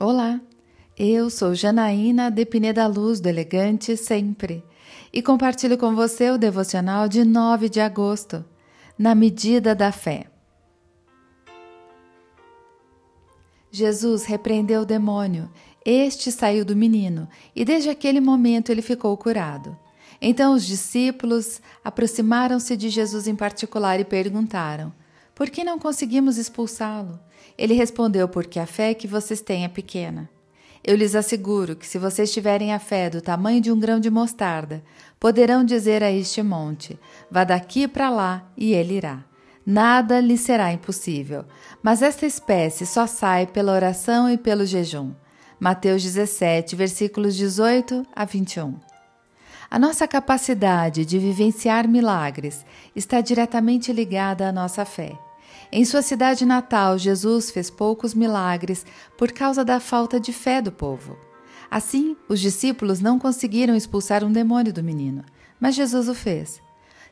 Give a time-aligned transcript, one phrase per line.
[0.00, 0.40] Olá,
[0.96, 4.64] eu sou Janaína de Pineda Luz do Elegante Sempre
[5.12, 8.44] e compartilho com você o devocional de 9 de agosto,
[8.96, 10.26] na medida da fé.
[13.72, 15.50] Jesus repreendeu o demônio,
[15.84, 19.76] este saiu do menino e desde aquele momento ele ficou curado.
[20.22, 24.92] Então os discípulos aproximaram-se de Jesus em particular e perguntaram:
[25.38, 27.16] Por que não conseguimos expulsá-lo?
[27.56, 30.28] Ele respondeu: Porque a fé que vocês têm é pequena.
[30.82, 34.10] Eu lhes asseguro que, se vocês tiverem a fé do tamanho de um grão de
[34.10, 34.82] mostarda,
[35.20, 36.98] poderão dizer a este monte:
[37.30, 39.24] Vá daqui para lá, e ele irá.
[39.64, 41.44] Nada lhe será impossível.
[41.80, 45.12] Mas esta espécie só sai pela oração e pelo jejum.
[45.60, 48.74] Mateus 17, versículos 18 a 21.
[49.70, 55.16] A nossa capacidade de vivenciar milagres está diretamente ligada à nossa fé.
[55.70, 58.86] Em sua cidade natal, Jesus fez poucos milagres
[59.18, 61.18] por causa da falta de fé do povo.
[61.70, 65.22] Assim, os discípulos não conseguiram expulsar um demônio do menino,
[65.60, 66.62] mas Jesus o fez.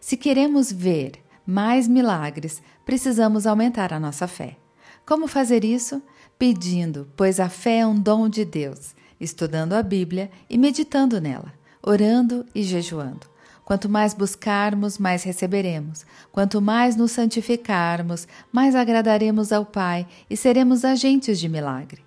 [0.00, 1.12] Se queremos ver
[1.46, 4.56] mais milagres, precisamos aumentar a nossa fé.
[5.04, 6.02] Como fazer isso?
[6.38, 11.52] Pedindo, pois a fé é um dom de Deus, estudando a Bíblia e meditando nela,
[11.82, 13.35] orando e jejuando.
[13.66, 16.06] Quanto mais buscarmos, mais receberemos.
[16.30, 22.00] Quanto mais nos santificarmos, mais agradaremos ao Pai e seremos agentes de milagre.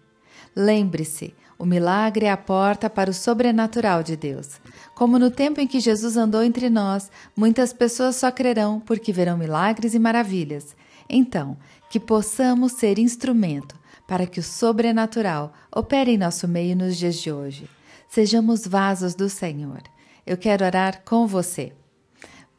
[0.56, 4.52] Lembre-se, o milagre é a porta para o sobrenatural de Deus.
[4.96, 9.38] Como no tempo em que Jesus andou entre nós, muitas pessoas só crerão porque verão
[9.38, 10.78] milagres e maravilhas.
[11.10, 11.58] Então,
[11.90, 17.34] que possamos ser instrumento para que o sobrenatural opere em nosso meio nos dias de
[17.34, 17.70] hoje.
[18.08, 19.82] Sejamos vasos do Senhor
[20.30, 21.74] eu quero orar com você.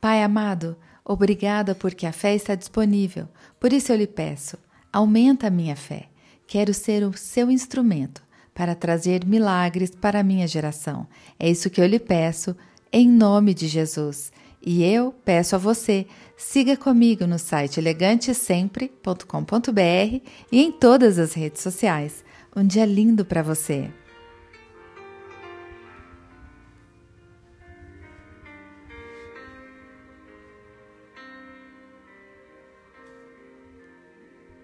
[0.00, 3.28] Pai amado, obrigada porque a fé está disponível.
[3.60, 4.58] Por isso eu lhe peço,
[4.92, 6.08] aumenta a minha fé.
[6.48, 11.06] Quero ser o seu instrumento para trazer milagres para a minha geração.
[11.38, 12.56] É isso que eu lhe peço,
[12.92, 14.32] em nome de Jesus.
[14.60, 20.20] E eu peço a você, siga comigo no site elegantesempre.com.br
[20.50, 22.24] e em todas as redes sociais.
[22.56, 23.92] Um dia lindo para você!